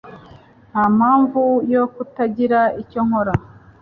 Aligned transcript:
Ntampamvu 0.69 1.41
yo 1.73 1.83
kutagira 1.93 2.59
icyo 2.81 3.01
nkora. 3.07 3.33